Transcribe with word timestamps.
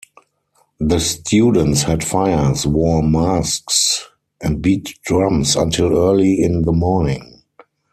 The 0.79 0.97
students 0.99 1.83
had 1.83 2.03
fires, 2.03 2.65
wore 2.65 3.03
masks, 3.03 4.07
and 4.41 4.59
beat 4.59 4.95
drums 5.05 5.55
until 5.55 5.95
early 5.95 6.41
in 6.41 6.63
the 6.63 6.71
morning. 6.73 7.43